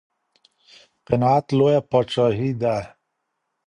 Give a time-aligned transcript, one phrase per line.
[1.07, 2.75] قناعت لويه پاچاهي ده.